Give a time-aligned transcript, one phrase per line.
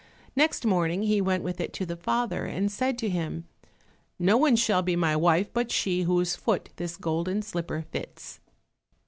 [0.35, 3.45] Next morning, he went with it to the father, and said to him,
[4.17, 8.39] "No one shall be my wife but she whose foot this golden slipper fits."